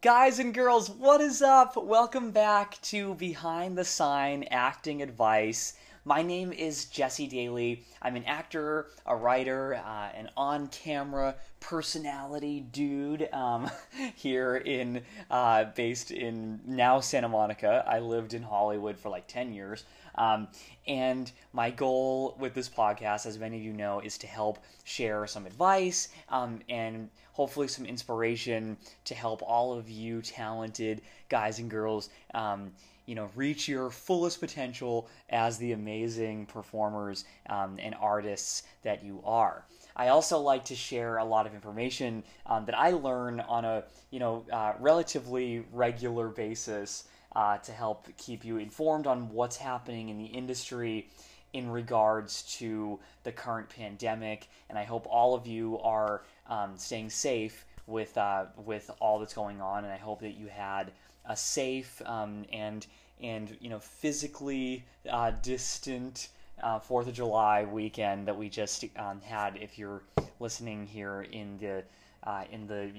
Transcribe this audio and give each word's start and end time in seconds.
Guys 0.00 0.38
and 0.38 0.54
girls, 0.54 0.88
what 0.88 1.20
is 1.20 1.42
up? 1.42 1.76
Welcome 1.76 2.30
back 2.30 2.80
to 2.82 3.14
Behind 3.14 3.76
the 3.76 3.84
Sign 3.84 4.44
Acting 4.44 5.02
Advice. 5.02 5.74
My 6.04 6.22
name 6.22 6.52
is 6.52 6.84
Jesse 6.84 7.26
Daley. 7.26 7.84
I'm 8.00 8.14
an 8.14 8.22
actor, 8.22 8.86
a 9.06 9.16
writer, 9.16 9.74
uh, 9.74 10.10
an 10.16 10.30
on 10.36 10.68
camera 10.68 11.34
personality 11.58 12.60
dude 12.60 13.28
um, 13.32 13.68
here 14.14 14.58
in, 14.58 15.02
uh, 15.32 15.64
based 15.74 16.12
in 16.12 16.60
now 16.64 17.00
Santa 17.00 17.28
Monica. 17.28 17.84
I 17.84 17.98
lived 17.98 18.34
in 18.34 18.44
Hollywood 18.44 18.96
for 18.96 19.08
like 19.08 19.26
10 19.26 19.52
years. 19.52 19.82
Um, 20.18 20.48
and 20.86 21.30
my 21.52 21.70
goal 21.70 22.36
with 22.38 22.52
this 22.52 22.68
podcast, 22.68 23.24
as 23.24 23.38
many 23.38 23.56
of 23.56 23.62
you 23.62 23.72
know, 23.72 24.00
is 24.00 24.18
to 24.18 24.26
help 24.26 24.58
share 24.84 25.26
some 25.26 25.46
advice 25.46 26.08
um, 26.28 26.60
and 26.68 27.08
hopefully 27.32 27.68
some 27.68 27.86
inspiration 27.86 28.76
to 29.04 29.14
help 29.14 29.42
all 29.42 29.72
of 29.72 29.88
you 29.88 30.20
talented 30.20 31.00
guys 31.28 31.60
and 31.60 31.70
girls. 31.70 32.10
Um, 32.34 32.72
you 33.06 33.14
know, 33.14 33.30
reach 33.36 33.68
your 33.68 33.88
fullest 33.88 34.38
potential 34.38 35.08
as 35.30 35.56
the 35.56 35.72
amazing 35.72 36.44
performers 36.44 37.24
um, 37.48 37.78
and 37.80 37.94
artists 37.94 38.64
that 38.82 39.02
you 39.02 39.22
are. 39.24 39.64
I 39.96 40.08
also 40.08 40.38
like 40.38 40.66
to 40.66 40.74
share 40.74 41.16
a 41.16 41.24
lot 41.24 41.46
of 41.46 41.54
information 41.54 42.22
um, 42.44 42.66
that 42.66 42.78
I 42.78 42.90
learn 42.90 43.40
on 43.40 43.64
a 43.64 43.84
you 44.10 44.20
know 44.20 44.44
uh, 44.52 44.74
relatively 44.78 45.64
regular 45.72 46.28
basis 46.28 47.04
uh, 47.34 47.58
to 47.58 47.72
help 47.72 48.08
keep 48.16 48.44
you 48.44 48.56
informed 48.56 49.06
on 49.06 49.30
what's 49.30 49.56
happening 49.56 50.08
in 50.08 50.18
the 50.18 50.26
industry 50.26 51.08
in 51.52 51.70
regards 51.70 52.42
to 52.42 52.98
the 53.22 53.32
current 53.32 53.68
pandemic. 53.68 54.48
And 54.68 54.78
I 54.78 54.84
hope 54.84 55.06
all 55.08 55.34
of 55.34 55.46
you 55.46 55.78
are 55.80 56.22
um, 56.48 56.76
staying 56.76 57.10
safe 57.10 57.64
with 57.86 58.16
uh, 58.18 58.46
with 58.64 58.90
all 59.00 59.18
that's 59.18 59.34
going 59.34 59.60
on. 59.60 59.84
And 59.84 59.92
I 59.92 59.96
hope 59.96 60.20
that 60.20 60.36
you 60.36 60.46
had 60.48 60.92
a 61.24 61.36
safe 61.36 62.00
um, 62.04 62.44
and 62.52 62.86
and 63.20 63.56
you 63.60 63.70
know 63.70 63.78
physically 63.78 64.84
uh, 65.10 65.32
distant 65.42 66.28
uh, 66.62 66.78
Fourth 66.78 67.06
of 67.06 67.14
July 67.14 67.64
weekend 67.64 68.26
that 68.26 68.36
we 68.36 68.48
just 68.48 68.84
um, 68.96 69.20
had. 69.20 69.56
If 69.56 69.78
you're 69.78 70.02
listening 70.40 70.86
here 70.86 71.26
in 71.30 71.58
the 71.58 71.84
uh, 72.24 72.44
in 72.50 72.66
the 72.66 72.90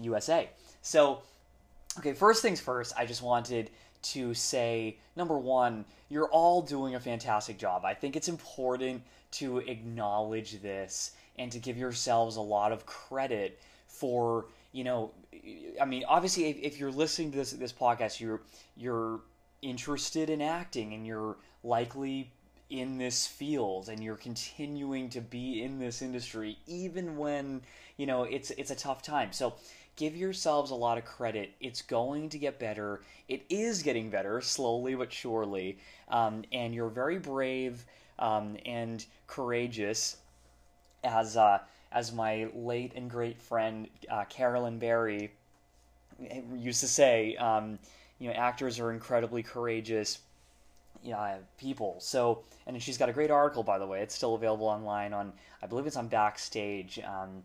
USA, 0.00 0.40
um, 0.40 0.46
so 0.82 1.22
okay. 1.98 2.12
First 2.12 2.42
things 2.42 2.60
first, 2.60 2.94
I 2.96 3.06
just 3.06 3.22
wanted 3.22 3.70
to 4.00 4.32
say 4.34 4.96
number 5.16 5.36
one, 5.36 5.84
you're 6.08 6.28
all 6.28 6.62
doing 6.62 6.94
a 6.94 7.00
fantastic 7.00 7.58
job. 7.58 7.84
I 7.84 7.94
think 7.94 8.16
it's 8.16 8.28
important 8.28 9.02
to 9.32 9.58
acknowledge 9.58 10.62
this 10.62 11.12
and 11.38 11.52
to 11.52 11.58
give 11.58 11.76
yourselves 11.76 12.36
a 12.36 12.40
lot 12.40 12.72
of 12.72 12.86
credit 12.86 13.60
for 13.86 14.46
you 14.72 14.84
know 14.84 15.10
i 15.80 15.84
mean 15.84 16.04
obviously 16.08 16.46
if, 16.46 16.58
if, 16.58 16.80
you're 16.80 16.90
listening 16.90 17.30
to 17.30 17.38
this 17.38 17.52
this 17.52 17.72
podcast 17.72 18.20
you're 18.20 18.40
you're 18.76 19.20
interested 19.62 20.30
in 20.30 20.40
acting 20.42 20.94
and 20.94 21.06
you're 21.06 21.36
likely 21.64 22.30
in 22.70 22.98
this 22.98 23.26
field 23.26 23.88
and 23.88 24.02
you're 24.02 24.16
continuing 24.16 25.08
to 25.08 25.20
be 25.20 25.62
in 25.62 25.78
this 25.78 26.02
industry 26.02 26.58
even 26.66 27.16
when 27.16 27.60
you 27.96 28.06
know 28.06 28.24
it's 28.24 28.50
it's 28.52 28.70
a 28.70 28.76
tough 28.76 29.02
time 29.02 29.32
so 29.32 29.54
give 29.98 30.16
yourselves 30.16 30.70
a 30.70 30.74
lot 30.74 30.96
of 30.96 31.04
credit 31.04 31.52
it's 31.60 31.82
going 31.82 32.28
to 32.30 32.38
get 32.38 32.58
better 32.58 33.02
it 33.28 33.42
is 33.50 33.82
getting 33.82 34.08
better 34.08 34.40
slowly 34.40 34.94
but 34.94 35.12
surely 35.12 35.76
um, 36.08 36.42
and 36.52 36.74
you're 36.74 36.88
very 36.88 37.18
brave 37.18 37.84
um, 38.18 38.56
and 38.64 39.04
courageous 39.26 40.16
as 41.04 41.36
uh, 41.36 41.58
as 41.92 42.12
my 42.12 42.48
late 42.54 42.92
and 42.96 43.10
great 43.10 43.40
friend 43.40 43.88
uh, 44.10 44.24
Carolyn 44.24 44.78
Barry 44.78 45.30
used 46.56 46.80
to 46.80 46.88
say, 46.88 47.36
um, 47.36 47.78
you 48.18 48.28
know, 48.28 48.34
actors 48.34 48.78
are 48.78 48.92
incredibly 48.92 49.42
courageous 49.42 50.20
know, 51.04 51.34
people. 51.58 51.96
So, 52.00 52.42
and 52.66 52.80
she's 52.82 52.98
got 52.98 53.08
a 53.08 53.12
great 53.12 53.30
article, 53.30 53.62
by 53.62 53.78
the 53.78 53.86
way. 53.86 54.00
It's 54.00 54.14
still 54.14 54.34
available 54.34 54.66
online 54.66 55.12
on, 55.12 55.32
I 55.62 55.66
believe 55.66 55.86
it's 55.86 55.96
on 55.96 56.08
Backstage. 56.08 56.98
Um, 57.00 57.42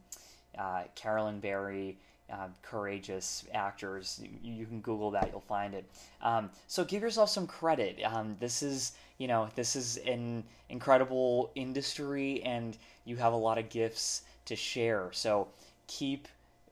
uh, 0.58 0.84
Carolyn 0.96 1.40
Barry, 1.40 1.98
uh, 2.32 2.48
courageous 2.62 3.46
actors. 3.54 4.22
You, 4.42 4.54
you, 4.54 4.66
can 4.66 4.82
Google 4.82 5.12
that; 5.12 5.30
you'll 5.32 5.42
find 5.42 5.74
it. 5.74 5.86
Um, 6.22 6.50
so 6.68 6.84
give 6.84 7.02
yourself 7.02 7.30
some 7.30 7.48
credit. 7.48 8.00
Um, 8.04 8.38
this 8.40 8.64
is, 8.64 8.94
you 9.18 9.28
know, 9.28 9.50
this 9.56 9.76
is 9.76 9.98
an 9.98 10.44
incredible 10.70 11.52
industry, 11.56 12.42
and 12.44 12.78
you 13.06 13.18
have 13.18 13.34
a 13.34 13.38
lot 13.38 13.58
of 13.58 13.70
gifts 13.70 14.24
to 14.46 14.56
share. 14.56 15.10
So 15.12 15.48
keep 15.88 16.28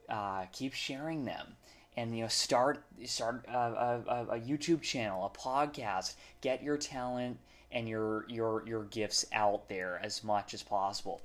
uh, 0.08 0.46
keep 0.52 0.74
sharing 0.74 1.24
them 1.24 1.56
and 1.96 2.16
you 2.16 2.22
know 2.22 2.28
start 2.28 2.82
start 3.04 3.44
a, 3.48 3.52
a, 3.52 4.26
a, 4.30 4.40
YouTube 4.40 4.82
channel, 4.82 5.26
a 5.26 5.38
podcast. 5.38 6.14
Get 6.40 6.62
your 6.62 6.76
talent 6.76 7.38
and 7.70 7.88
your 7.88 8.24
your 8.28 8.66
your 8.66 8.84
gifts 8.84 9.26
out 9.32 9.68
there 9.68 10.00
as 10.02 10.24
much 10.24 10.54
as 10.54 10.62
possible. 10.62 11.22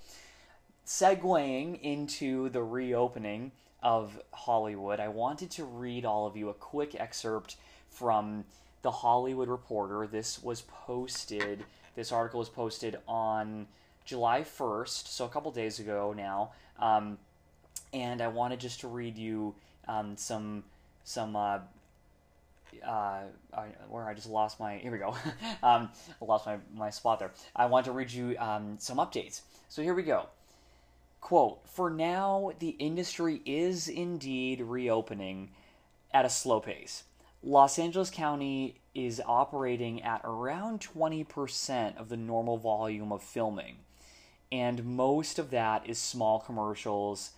Segueing 0.85 1.81
into 1.81 2.49
the 2.49 2.63
reopening 2.63 3.51
of 3.87 4.21
Hollywood, 4.33 4.99
I 4.99 5.07
wanted 5.07 5.49
to 5.51 5.63
read 5.63 6.03
all 6.03 6.27
of 6.27 6.35
you 6.35 6.49
a 6.49 6.53
quick 6.53 6.99
excerpt 6.99 7.55
from 7.89 8.43
the 8.81 8.91
Hollywood 8.91 9.47
Reporter. 9.47 10.05
This 10.05 10.43
was 10.43 10.63
posted. 10.63 11.63
This 11.95 12.11
article 12.11 12.39
was 12.39 12.49
posted 12.49 12.97
on 13.07 13.65
July 14.03 14.41
1st, 14.41 15.07
so 15.07 15.23
a 15.23 15.29
couple 15.29 15.51
days 15.51 15.79
ago 15.79 16.13
now. 16.15 16.51
Um, 16.79 17.17
and 17.93 18.21
I 18.21 18.27
wanted 18.27 18.59
just 18.59 18.81
to 18.81 18.89
read 18.89 19.17
you 19.17 19.55
um, 19.87 20.17
some 20.17 20.65
some 21.05 21.37
uh, 21.37 21.59
uh, 22.85 23.21
where 23.87 24.09
I 24.09 24.13
just 24.13 24.27
lost 24.27 24.59
my 24.59 24.79
here 24.79 24.91
we 24.91 24.97
go. 24.97 25.15
um, 25.63 25.89
I 26.21 26.25
lost 26.25 26.45
my, 26.45 26.57
my 26.75 26.89
spot 26.89 27.19
there. 27.19 27.31
I 27.55 27.67
want 27.67 27.85
to 27.85 27.93
read 27.93 28.11
you 28.11 28.35
um, 28.37 28.75
some 28.79 28.97
updates. 28.97 29.43
So 29.69 29.81
here 29.81 29.93
we 29.93 30.03
go. 30.03 30.27
Quote: 31.21 31.67
For 31.67 31.89
now, 31.89 32.51
the 32.59 32.75
industry 32.79 33.41
is 33.45 33.87
indeed 33.87 34.61
reopening 34.61 35.51
at 36.13 36.25
a 36.25 36.29
slow 36.29 36.59
pace. 36.59 37.03
Los 37.43 37.77
Angeles 37.77 38.09
County 38.09 38.79
is 38.93 39.21
operating 39.25 40.01
at 40.01 40.21
around 40.23 40.81
20% 40.81 41.97
of 41.97 42.09
the 42.09 42.17
normal 42.17 42.57
volume 42.57 43.11
of 43.11 43.21
filming 43.21 43.77
and 44.51 44.85
most 44.85 45.39
of 45.39 45.49
that 45.51 45.87
is 45.87 45.97
small 45.97 46.39
commercials 46.39 47.31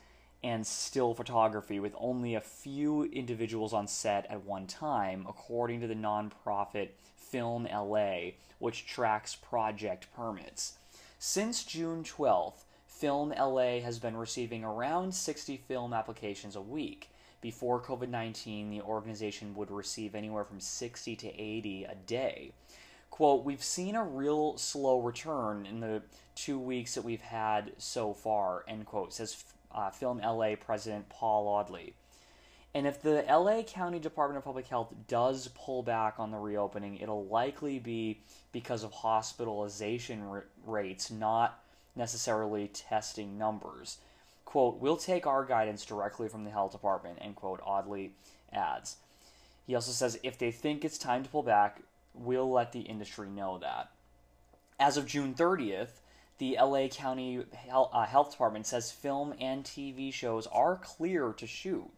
and 0.43 0.65
still 0.65 1.13
photography 1.13 1.79
with 1.79 1.93
only 1.97 2.35
a 2.35 2.41
few 2.41 3.03
individuals 3.05 3.73
on 3.73 3.87
set 3.87 4.25
at 4.29 4.45
one 4.45 4.67
time, 4.67 5.25
according 5.27 5.81
to 5.81 5.87
the 5.87 5.95
nonprofit 5.95 6.89
Film 7.17 7.67
LA, 7.71 8.31
which 8.59 8.85
tracks 8.85 9.35
project 9.35 10.07
permits. 10.15 10.77
Since 11.17 11.63
June 11.65 12.03
12th, 12.03 12.63
Film 12.99 13.33
LA 13.37 13.79
has 13.79 13.97
been 13.97 14.15
receiving 14.15 14.63
around 14.63 15.13
60 15.13 15.57
film 15.67 15.93
applications 15.93 16.55
a 16.55 16.61
week. 16.61 17.09
Before 17.41 17.81
COVID 17.81 18.09
19, 18.09 18.69
the 18.69 18.81
organization 18.81 19.55
would 19.55 19.71
receive 19.71 20.13
anywhere 20.13 20.43
from 20.43 20.59
60 20.59 21.15
to 21.15 21.41
80 21.41 21.85
a 21.85 21.95
day 21.95 22.51
quote, 23.19 23.43
we've 23.43 23.61
seen 23.61 23.95
a 23.95 24.03
real 24.03 24.55
slow 24.57 25.01
return 25.01 25.65
in 25.65 25.81
the 25.81 26.01
two 26.35 26.57
weeks 26.57 26.95
that 26.95 27.03
we've 27.03 27.19
had 27.19 27.73
so 27.77 28.13
far, 28.13 28.63
end 28.65 28.85
quote, 28.85 29.13
says 29.13 29.43
uh, 29.75 29.89
Film 29.89 30.19
LA 30.19 30.55
President 30.55 31.09
Paul 31.09 31.49
Audley. 31.49 31.95
And 32.73 32.87
if 32.87 33.01
the 33.01 33.25
LA 33.27 33.63
County 33.63 33.99
Department 33.99 34.37
of 34.37 34.45
Public 34.45 34.67
Health 34.67 34.93
does 35.09 35.49
pull 35.49 35.83
back 35.83 36.15
on 36.17 36.31
the 36.31 36.37
reopening, 36.37 36.95
it'll 36.95 37.25
likely 37.25 37.77
be 37.77 38.21
because 38.53 38.85
of 38.85 38.93
hospitalization 38.93 40.21
r- 40.21 40.45
rates, 40.65 41.11
not 41.11 41.61
necessarily 41.99 42.67
testing 42.69 43.37
numbers. 43.37 43.97
Quote, 44.45 44.79
we'll 44.79 44.97
take 44.97 45.27
our 45.27 45.45
guidance 45.45 45.85
directly 45.85 46.27
from 46.27 46.43
the 46.43 46.49
health 46.49 46.71
department, 46.71 47.19
end 47.21 47.35
quote, 47.35 47.61
Audley 47.63 48.13
adds. 48.51 48.95
He 49.67 49.75
also 49.75 49.91
says 49.91 50.19
if 50.23 50.39
they 50.39 50.49
think 50.49 50.83
it's 50.83 50.97
time 50.97 51.23
to 51.23 51.29
pull 51.29 51.43
back, 51.43 51.81
we'll 52.15 52.49
let 52.49 52.71
the 52.71 52.79
industry 52.79 53.29
know 53.29 53.59
that. 53.59 53.91
As 54.79 54.97
of 54.97 55.05
June 55.05 55.35
30th, 55.35 55.99
the 56.39 56.57
LA 56.59 56.87
County 56.87 57.43
uh, 57.71 58.05
Health 58.05 58.31
Department 58.31 58.65
says 58.65 58.91
film 58.91 59.35
and 59.39 59.63
TV 59.63 60.11
shows 60.11 60.47
are 60.47 60.77
clear 60.77 61.33
to 61.33 61.45
shoot. 61.45 61.91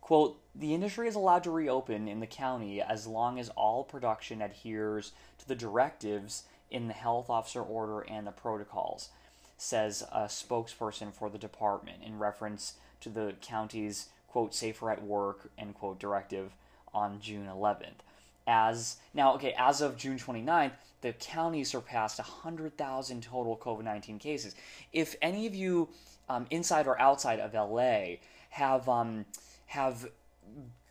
Quote, 0.00 0.40
the 0.54 0.74
industry 0.74 1.06
is 1.06 1.14
allowed 1.14 1.44
to 1.44 1.50
reopen 1.50 2.08
in 2.08 2.18
the 2.18 2.26
county 2.26 2.82
as 2.82 3.06
long 3.06 3.38
as 3.38 3.50
all 3.50 3.84
production 3.84 4.42
adheres 4.42 5.12
to 5.38 5.46
the 5.46 5.54
directives 5.54 6.44
in 6.70 6.88
the 6.88 6.94
health 6.94 7.30
officer 7.30 7.62
order 7.62 8.00
and 8.00 8.26
the 8.26 8.32
protocols, 8.32 9.10
says 9.56 10.02
a 10.12 10.22
spokesperson 10.24 11.12
for 11.12 11.28
the 11.28 11.38
department 11.38 12.02
in 12.04 12.18
reference 12.18 12.74
to 13.00 13.08
the 13.08 13.34
county's, 13.40 14.08
quote, 14.28 14.54
safer 14.54 14.90
at 14.90 15.02
work, 15.02 15.50
end 15.58 15.74
quote, 15.74 15.98
directive 15.98 16.52
on 16.92 17.20
June 17.20 17.46
11th 17.46 18.00
as 18.46 18.96
now 19.12 19.34
okay 19.34 19.54
as 19.58 19.82
of 19.82 19.98
june 19.98 20.18
29th 20.18 20.72
the 21.02 21.12
county 21.12 21.62
surpassed 21.62 22.18
100000 22.18 23.22
total 23.22 23.54
covid-19 23.54 24.18
cases 24.18 24.54
if 24.94 25.14
any 25.20 25.46
of 25.46 25.54
you 25.54 25.86
um, 26.30 26.46
inside 26.50 26.86
or 26.86 26.98
outside 26.98 27.38
of 27.38 27.52
la 27.52 28.16
have 28.48 28.88
um, 28.88 29.26
have 29.66 30.08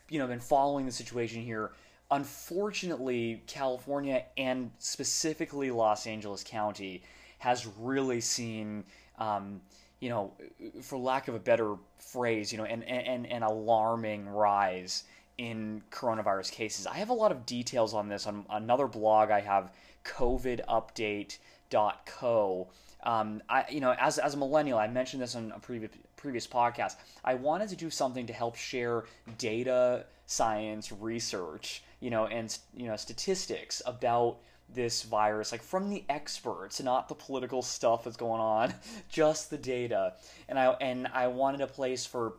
you 0.09 0.19
know 0.19 0.27
been 0.27 0.39
following 0.39 0.85
the 0.85 0.91
situation 0.91 1.41
here. 1.41 1.71
Unfortunately, 2.11 3.43
California 3.45 4.25
and 4.37 4.71
specifically 4.79 5.69
Los 5.69 6.07
Angeles 6.07 6.43
County 6.43 7.03
has 7.37 7.67
really 7.79 8.19
seen, 8.19 8.83
um, 9.19 9.61
you 9.99 10.09
know, 10.09 10.33
for 10.81 10.97
lack 10.97 11.27
of 11.27 11.35
a 11.35 11.39
better 11.39 11.75
phrase, 11.97 12.51
you 12.51 12.57
know, 12.57 12.65
an, 12.65 12.81
an, 12.83 13.25
an 13.27 13.43
alarming 13.43 14.27
rise 14.27 15.03
in 15.37 15.81
coronavirus 15.91 16.51
cases. 16.51 16.85
I 16.85 16.95
have 16.95 17.07
a 17.09 17.13
lot 17.13 17.31
of 17.31 17.45
details 17.45 17.93
on 17.93 18.09
this 18.09 18.27
on 18.27 18.45
another 18.49 18.87
blog 18.87 19.31
I 19.31 19.39
have, 19.41 19.71
covidupdate.co. 20.03 22.67
Um, 23.01 23.41
I, 23.47 23.63
you 23.69 23.79
know, 23.79 23.95
as, 23.97 24.19
as 24.19 24.33
a 24.33 24.37
millennial, 24.37 24.77
I 24.77 24.87
mentioned 24.87 25.21
this 25.21 25.35
on 25.35 25.53
a 25.55 25.59
previous 25.59 25.91
previous 26.19 26.45
podcast. 26.45 26.95
I 27.23 27.35
wanted 27.35 27.69
to 27.69 27.75
do 27.75 27.89
something 27.89 28.27
to 28.27 28.33
help 28.33 28.55
share 28.55 29.05
data 29.37 30.05
science 30.25 30.91
research, 30.91 31.83
you 31.99 32.09
know, 32.09 32.27
and 32.27 32.55
you 32.75 32.87
know 32.87 32.95
statistics 32.95 33.81
about 33.85 34.37
this 34.73 35.03
virus, 35.03 35.51
like 35.51 35.63
from 35.63 35.89
the 35.89 36.03
experts, 36.09 36.81
not 36.81 37.09
the 37.09 37.15
political 37.15 37.61
stuff 37.61 38.03
that's 38.03 38.17
going 38.17 38.41
on, 38.41 38.73
just 39.09 39.49
the 39.49 39.57
data. 39.57 40.13
And 40.47 40.59
I 40.59 40.67
and 40.81 41.07
I 41.07 41.27
wanted 41.27 41.61
a 41.61 41.67
place 41.67 42.05
for 42.05 42.33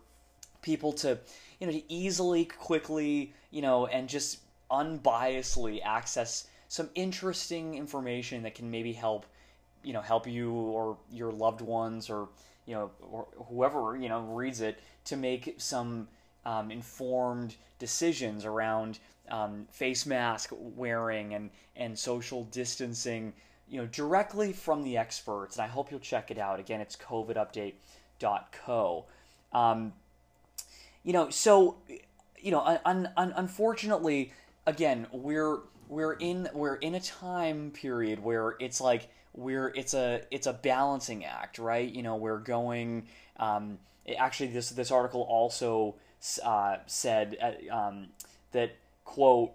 people 0.62 0.92
to, 0.92 1.18
you 1.58 1.66
know, 1.66 1.72
to 1.72 1.92
easily, 1.92 2.44
quickly, 2.44 3.32
you 3.50 3.62
know, 3.62 3.86
and 3.86 4.08
just 4.08 4.38
unbiasedly 4.70 5.80
access 5.84 6.46
some 6.68 6.88
interesting 6.94 7.74
information 7.74 8.44
that 8.44 8.54
can 8.54 8.70
maybe 8.70 8.92
help, 8.92 9.26
you 9.82 9.92
know, 9.92 10.00
help 10.00 10.26
you 10.26 10.52
or 10.52 10.96
your 11.10 11.32
loved 11.32 11.60
ones 11.60 12.08
or 12.08 12.28
you 12.66 12.74
know 12.74 12.90
or 13.00 13.26
whoever 13.48 13.96
you 13.96 14.08
know 14.08 14.20
reads 14.20 14.60
it 14.60 14.78
to 15.04 15.16
make 15.16 15.54
some 15.58 16.08
um, 16.44 16.70
informed 16.70 17.56
decisions 17.78 18.44
around 18.44 18.98
um, 19.30 19.66
face 19.70 20.06
mask 20.06 20.50
wearing 20.52 21.34
and 21.34 21.50
and 21.76 21.98
social 21.98 22.44
distancing, 22.44 23.32
you 23.68 23.80
know, 23.80 23.86
directly 23.86 24.52
from 24.52 24.82
the 24.82 24.96
experts. 24.96 25.56
And 25.56 25.64
I 25.64 25.68
hope 25.68 25.90
you'll 25.90 26.00
check 26.00 26.30
it 26.30 26.38
out. 26.38 26.60
Again, 26.60 26.80
it's 26.80 26.96
covidupdate.co. 26.96 29.04
Um, 29.52 29.92
you 31.02 31.12
know, 31.12 31.30
so 31.30 31.76
you 32.38 32.50
know, 32.50 32.78
un, 32.84 33.08
un, 33.16 33.32
unfortunately, 33.36 34.32
again, 34.66 35.06
we're 35.12 35.60
we're 35.88 36.14
in 36.14 36.48
we're 36.52 36.76
in 36.76 36.94
a 36.94 37.00
time 37.00 37.70
period 37.70 38.22
where 38.22 38.56
it's 38.60 38.80
like 38.80 39.08
we're 39.32 39.68
it's 39.68 39.94
a 39.94 40.22
it's 40.30 40.46
a 40.46 40.52
balancing 40.52 41.24
act, 41.24 41.58
right? 41.58 41.90
You 41.90 42.02
know, 42.02 42.16
we're 42.16 42.38
going. 42.38 43.06
Um, 43.36 43.78
actually, 44.18 44.48
this 44.48 44.70
this 44.70 44.90
article 44.90 45.22
also 45.22 45.96
uh, 46.44 46.76
said 46.86 47.36
uh, 47.40 47.74
um, 47.74 48.08
that 48.52 48.76
quote 49.04 49.52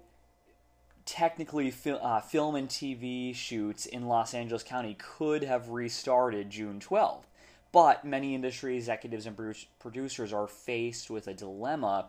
technically 1.06 1.72
fil- 1.72 2.00
uh, 2.02 2.20
film 2.20 2.56
and 2.56 2.68
TV 2.68 3.34
shoots 3.36 3.86
in 3.86 4.08
Los 4.08 4.34
Angeles 4.34 4.64
County 4.64 4.96
could 4.98 5.44
have 5.44 5.70
restarted 5.70 6.50
June 6.50 6.80
12th. 6.80 7.24
But 7.72 8.06
many 8.06 8.34
industry 8.34 8.78
executives 8.78 9.26
and 9.26 9.38
producers 9.80 10.34
are 10.34 10.48
faced 10.48 11.10
with 11.10 11.28
a 11.28 11.34
dilemma 11.34 12.08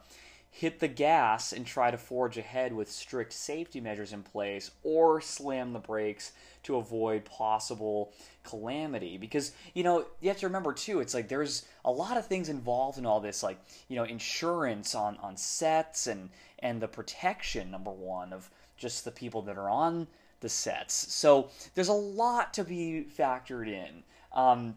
hit 0.51 0.81
the 0.81 0.89
gas 0.89 1.53
and 1.53 1.67
try 1.67 1.91
to 1.91 1.99
forge 1.99 2.39
ahead 2.39 2.73
with 2.73 2.91
strict 2.91 3.33
safety 3.33 3.81
measures 3.81 4.13
in 4.13 4.23
place 4.23 4.71
or 4.83 5.21
slam 5.21 5.73
the 5.73 5.79
brakes 5.79 6.33
to 6.63 6.77
avoid 6.77 7.25
possible 7.25 8.13
calamity. 8.43 9.19
Because 9.19 9.53
you 9.75 9.83
know 9.83 10.07
you 10.21 10.29
have 10.29 10.39
to 10.39 10.47
remember 10.47 10.73
too 10.73 11.01
it's 11.01 11.15
like 11.15 11.29
there's 11.29 11.67
a 11.85 11.91
lot 11.91 12.17
of 12.17 12.27
things 12.27 12.49
involved 12.49 12.99
in 12.99 13.05
all 13.07 13.21
this 13.21 13.43
like 13.43 13.59
you 13.89 13.97
know 13.97 14.05
insurance 14.05 14.95
on 14.95 15.19
on 15.19 15.37
sets 15.37 16.07
and 16.07 16.31
and 16.61 16.81
the 16.81 16.89
protection 16.89 17.71
number 17.71 17.91
one 17.91 18.33
of 18.33 18.51
just 18.77 19.05
the 19.05 19.11
people 19.11 19.43
that 19.43 19.59
are 19.59 19.71
on 19.71 20.07
the 20.41 20.49
sets. 20.49 21.13
So 21.13 21.51
there's 21.75 21.89
a 21.89 21.93
lot 21.93 22.55
to 22.55 22.65
be 22.65 23.07
factored 23.17 23.69
in. 23.69 24.03
Um, 24.33 24.77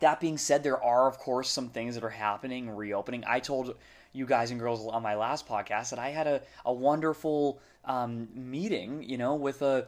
that 0.00 0.20
being 0.20 0.38
said 0.38 0.62
there 0.62 0.82
are 0.82 1.06
of 1.06 1.18
course 1.18 1.48
some 1.48 1.68
things 1.68 1.94
that 1.94 2.04
are 2.04 2.10
happening 2.10 2.70
reopening. 2.70 3.24
I 3.26 3.40
told 3.40 3.76
you 4.12 4.26
guys 4.26 4.50
and 4.50 4.60
girls 4.60 4.86
on 4.86 5.02
my 5.02 5.14
last 5.14 5.46
podcast 5.46 5.90
that 5.90 5.98
I 5.98 6.10
had 6.10 6.26
a, 6.26 6.42
a 6.64 6.72
wonderful 6.72 7.60
um, 7.84 8.28
meeting, 8.34 9.02
you 9.02 9.18
know, 9.18 9.34
with 9.34 9.62
a 9.62 9.86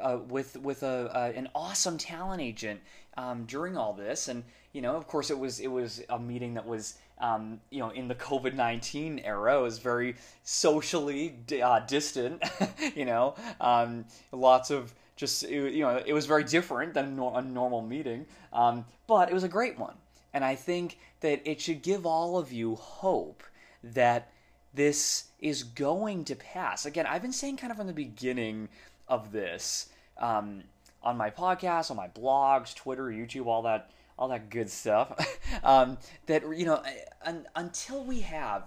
uh, 0.00 0.18
with 0.28 0.56
with 0.58 0.82
a 0.82 1.10
uh, 1.14 1.32
an 1.34 1.48
awesome 1.54 1.96
talent 1.96 2.42
agent 2.42 2.80
um, 3.16 3.44
during 3.44 3.76
all 3.76 3.92
this, 3.92 4.28
and 4.28 4.44
you 4.72 4.82
know, 4.82 4.96
of 4.96 5.06
course, 5.06 5.30
it 5.30 5.38
was 5.38 5.60
it 5.60 5.68
was 5.68 6.02
a 6.10 6.18
meeting 6.18 6.54
that 6.54 6.66
was 6.66 6.98
um, 7.18 7.60
you 7.70 7.78
know 7.78 7.90
in 7.90 8.08
the 8.08 8.14
COVID 8.14 8.54
nineteen 8.54 9.20
era. 9.20 9.58
It 9.58 9.62
was 9.62 9.78
very 9.78 10.16
socially 10.42 11.36
uh, 11.62 11.80
distant, 11.80 12.42
you 12.94 13.04
know, 13.04 13.34
um, 13.60 14.04
lots 14.32 14.70
of 14.70 14.94
just 15.16 15.48
you 15.48 15.80
know, 15.80 16.02
it 16.04 16.12
was 16.12 16.26
very 16.26 16.44
different 16.44 16.94
than 16.94 17.18
a 17.18 17.42
normal 17.42 17.82
meeting, 17.82 18.26
um, 18.52 18.84
but 19.06 19.30
it 19.30 19.34
was 19.34 19.44
a 19.44 19.48
great 19.48 19.78
one, 19.78 19.94
and 20.34 20.44
I 20.44 20.56
think 20.56 20.98
that 21.20 21.40
it 21.44 21.60
should 21.60 21.82
give 21.82 22.04
all 22.04 22.36
of 22.38 22.52
you 22.52 22.74
hope 22.76 23.42
that 23.82 24.30
this 24.74 25.24
is 25.40 25.62
going 25.62 26.24
to 26.24 26.36
pass. 26.36 26.86
Again, 26.86 27.06
I've 27.06 27.22
been 27.22 27.32
saying 27.32 27.56
kind 27.56 27.70
of 27.70 27.76
from 27.76 27.86
the 27.86 27.92
beginning 27.92 28.68
of 29.08 29.32
this 29.32 29.88
um, 30.18 30.62
on 31.02 31.16
my 31.16 31.30
podcast, 31.30 31.90
on 31.90 31.96
my 31.96 32.08
blogs, 32.08 32.74
Twitter, 32.74 33.04
YouTube, 33.04 33.46
all 33.46 33.62
that, 33.62 33.90
all 34.18 34.28
that 34.28 34.50
good 34.50 34.70
stuff. 34.70 35.38
um, 35.64 35.98
that 36.26 36.42
you 36.56 36.66
know, 36.66 36.82
un- 37.24 37.46
until 37.56 38.04
we 38.04 38.20
have 38.20 38.64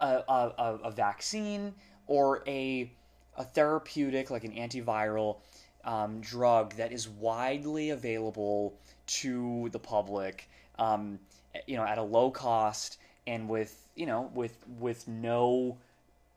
a, 0.00 0.22
a, 0.28 0.78
a, 0.84 0.90
vaccine 0.90 1.74
or 2.06 2.42
a 2.46 2.92
a 3.36 3.44
therapeutic 3.44 4.30
like 4.30 4.44
an 4.44 4.52
antiviral 4.52 5.38
um, 5.84 6.20
drug 6.20 6.74
that 6.74 6.92
is 6.92 7.08
widely 7.08 7.90
available 7.90 8.78
to 9.06 9.68
the 9.72 9.78
public, 9.78 10.50
um, 10.78 11.18
you 11.66 11.76
know, 11.76 11.84
at 11.84 11.98
a 11.98 12.02
low 12.02 12.30
cost 12.30 12.98
and 13.26 13.48
with 13.48 13.87
you 13.98 14.06
know 14.06 14.30
with 14.32 14.56
with 14.78 15.06
no 15.08 15.76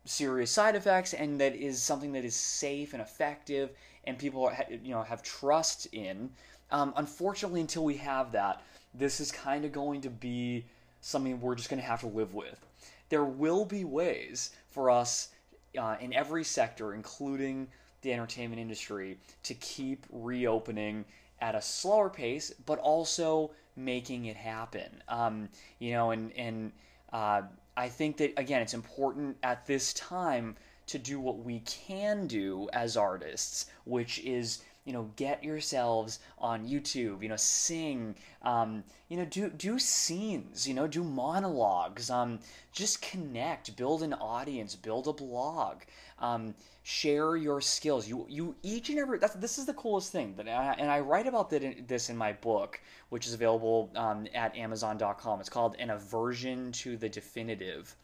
serious 0.03 0.49
side 0.49 0.75
effects 0.75 1.13
and 1.13 1.39
that 1.39 1.55
is 1.55 1.81
something 1.81 2.11
that 2.11 2.25
is 2.25 2.35
safe 2.35 2.93
and 2.93 3.01
effective 3.01 3.69
and 4.05 4.17
people 4.17 4.43
are, 4.45 4.57
you 4.83 4.91
know 4.93 5.03
have 5.03 5.21
trust 5.21 5.87
in 5.93 6.29
um, 6.71 6.91
unfortunately 6.97 7.61
until 7.61 7.83
we 7.83 7.95
have 7.95 8.31
that 8.31 8.63
this 8.95 9.19
is 9.19 9.31
kind 9.31 9.63
of 9.63 9.71
going 9.71 10.01
to 10.01 10.09
be 10.09 10.65
something 11.01 11.39
we're 11.39 11.55
just 11.55 11.69
going 11.69 11.79
to 11.79 11.87
have 11.87 12.01
to 12.01 12.07
live 12.07 12.33
with 12.33 12.65
there 13.09 13.25
will 13.25 13.63
be 13.63 13.83
ways 13.83 14.51
for 14.67 14.89
us 14.89 15.29
uh, 15.77 15.95
in 16.01 16.11
every 16.13 16.43
sector 16.43 16.93
including 16.93 17.67
the 18.01 18.11
entertainment 18.11 18.59
industry 18.59 19.17
to 19.43 19.53
keep 19.55 20.07
reopening 20.11 21.05
at 21.39 21.53
a 21.53 21.61
slower 21.61 22.09
pace 22.09 22.51
but 22.65 22.79
also 22.79 23.51
making 23.75 24.25
it 24.25 24.35
happen. 24.35 25.03
Um, 25.07 25.49
you 25.79 25.91
know, 25.91 26.11
and 26.11 26.31
and 26.33 26.71
uh, 27.11 27.43
I 27.77 27.89
think 27.89 28.17
that 28.17 28.33
again, 28.37 28.61
it's 28.61 28.73
important 28.73 29.37
at 29.43 29.65
this 29.65 29.93
time 29.93 30.55
to 30.87 30.99
do 30.99 31.19
what 31.19 31.39
we 31.39 31.59
can 31.61 32.27
do 32.27 32.69
as 32.73 32.97
artists, 32.97 33.67
which 33.85 34.19
is 34.19 34.63
you 34.85 34.93
know 34.93 35.09
get 35.15 35.43
yourselves 35.43 36.19
on 36.39 36.67
youtube 36.67 37.21
you 37.21 37.29
know 37.29 37.35
sing 37.35 38.15
um, 38.41 38.83
you 39.09 39.17
know 39.17 39.25
do 39.25 39.49
do 39.49 39.77
scenes 39.77 40.67
you 40.67 40.73
know 40.73 40.87
do 40.87 41.03
monologues 41.03 42.09
um, 42.09 42.39
just 42.71 43.01
connect 43.01 43.75
build 43.75 44.01
an 44.01 44.13
audience 44.13 44.75
build 44.75 45.07
a 45.07 45.13
blog 45.13 45.77
um, 46.21 46.53
share 46.83 47.35
your 47.35 47.61
skills. 47.61 48.07
You 48.07 48.25
you 48.29 48.55
each 48.63 48.89
and 48.89 48.99
every 48.99 49.17
that's 49.17 49.35
this 49.35 49.57
is 49.57 49.65
the 49.65 49.73
coolest 49.73 50.11
thing 50.11 50.35
that 50.37 50.47
I, 50.47 50.75
and 50.77 50.89
I 50.89 50.99
write 50.99 51.27
about 51.27 51.49
this 51.49 52.09
in 52.09 52.17
my 52.17 52.33
book, 52.33 52.79
which 53.09 53.27
is 53.27 53.33
available 53.33 53.91
um, 53.95 54.27
at 54.33 54.55
Amazon.com. 54.55 55.39
It's 55.39 55.49
called 55.49 55.75
An 55.79 55.89
Aversion 55.89 56.71
to 56.73 56.97
the 56.97 57.09
Definitive, 57.09 57.95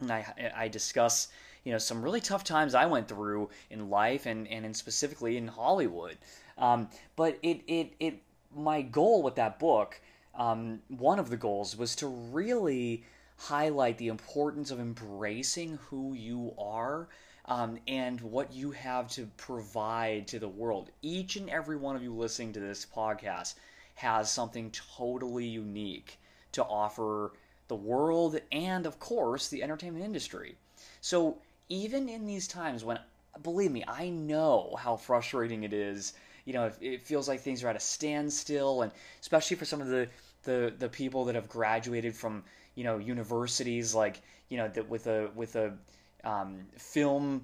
and 0.00 0.10
I 0.10 0.52
I 0.56 0.68
discuss 0.68 1.28
you 1.64 1.72
know 1.72 1.78
some 1.78 2.02
really 2.02 2.20
tough 2.20 2.44
times 2.44 2.74
I 2.74 2.86
went 2.86 3.08
through 3.08 3.50
in 3.70 3.90
life 3.90 4.26
and 4.26 4.46
and 4.48 4.64
in 4.64 4.74
specifically 4.74 5.36
in 5.36 5.48
Hollywood. 5.48 6.18
Um, 6.58 6.88
but 7.16 7.38
it 7.42 7.62
it 7.66 7.94
it 7.98 8.22
my 8.54 8.82
goal 8.82 9.22
with 9.22 9.34
that 9.36 9.58
book, 9.58 10.00
um, 10.34 10.80
one 10.88 11.18
of 11.18 11.30
the 11.30 11.36
goals 11.36 11.76
was 11.76 11.96
to 11.96 12.06
really 12.06 13.04
highlight 13.36 13.98
the 13.98 14.08
importance 14.08 14.70
of 14.70 14.78
embracing 14.78 15.78
who 15.88 16.14
you 16.14 16.54
are 16.58 17.08
um, 17.46 17.78
and 17.88 18.20
what 18.20 18.52
you 18.52 18.70
have 18.70 19.08
to 19.08 19.26
provide 19.36 20.26
to 20.28 20.38
the 20.38 20.48
world. 20.48 20.90
Each 21.02 21.36
and 21.36 21.50
every 21.50 21.76
one 21.76 21.96
of 21.96 22.02
you 22.02 22.14
listening 22.14 22.52
to 22.54 22.60
this 22.60 22.86
podcast 22.86 23.54
has 23.96 24.30
something 24.30 24.70
totally 24.70 25.46
unique 25.46 26.18
to 26.52 26.64
offer 26.64 27.32
the 27.68 27.74
world 27.74 28.38
and, 28.52 28.86
of 28.86 28.98
course, 28.98 29.48
the 29.48 29.62
entertainment 29.62 30.04
industry. 30.04 30.56
So, 31.00 31.38
even 31.68 32.08
in 32.08 32.26
these 32.26 32.46
times 32.46 32.84
when, 32.84 32.98
believe 33.42 33.72
me, 33.72 33.84
I 33.86 34.08
know 34.10 34.76
how 34.78 34.96
frustrating 34.96 35.64
it 35.64 35.72
is. 35.72 36.14
You 36.44 36.52
know, 36.52 36.70
it 36.80 37.02
feels 37.02 37.26
like 37.26 37.40
things 37.40 37.64
are 37.64 37.68
at 37.68 37.76
a 37.76 37.80
standstill, 37.80 38.82
and 38.82 38.92
especially 39.20 39.56
for 39.56 39.64
some 39.64 39.80
of 39.80 39.88
the 39.88 40.08
the, 40.42 40.74
the 40.78 40.90
people 40.90 41.24
that 41.24 41.34
have 41.34 41.48
graduated 41.48 42.14
from 42.14 42.44
you 42.74 42.84
know 42.84 42.98
universities 42.98 43.94
like 43.94 44.20
you 44.50 44.58
know 44.58 44.68
that 44.68 44.88
with 44.88 45.06
a 45.06 45.30
with 45.34 45.56
a 45.56 45.72
um, 46.22 46.58
film 46.76 47.42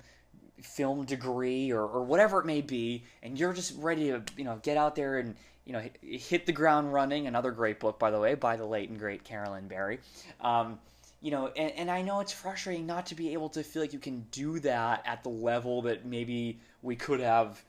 film 0.62 1.04
degree 1.06 1.70
or, 1.72 1.82
or 1.82 2.02
whatever 2.02 2.40
it 2.40 2.46
may 2.46 2.60
be, 2.60 3.04
and 3.22 3.38
you're 3.38 3.52
just 3.52 3.74
ready 3.78 4.08
to 4.08 4.22
you 4.36 4.44
know 4.44 4.58
get 4.62 4.76
out 4.76 4.94
there 4.94 5.18
and 5.18 5.34
you 5.64 5.72
know 5.72 5.82
hit 6.02 6.46
the 6.46 6.52
ground 6.52 6.92
running. 6.92 7.26
Another 7.26 7.50
great 7.50 7.80
book, 7.80 7.98
by 7.98 8.10
the 8.10 8.18
way, 8.20 8.34
by 8.34 8.56
the 8.56 8.66
late 8.66 8.90
and 8.90 8.98
great 8.98 9.24
Carolyn 9.24 9.66
barry 9.66 9.98
Um, 10.40 10.78
you 11.20 11.30
know, 11.30 11.48
and, 11.48 11.72
and 11.72 11.90
I 11.90 12.02
know 12.02 12.20
it's 12.20 12.32
frustrating 12.32 12.86
not 12.86 13.06
to 13.06 13.14
be 13.14 13.32
able 13.32 13.48
to 13.50 13.62
feel 13.62 13.82
like 13.82 13.92
you 13.92 13.98
can 13.98 14.26
do 14.30 14.58
that 14.60 15.02
at 15.06 15.22
the 15.22 15.28
level 15.28 15.82
that 15.82 16.06
maybe 16.06 16.60
we 16.82 16.96
could 16.96 17.20
have 17.20 17.62